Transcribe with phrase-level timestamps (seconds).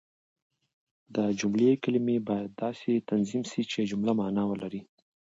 [1.15, 4.81] د جملې کلیمې باید داسي تنظیم سي، چي جمله مانا ولري.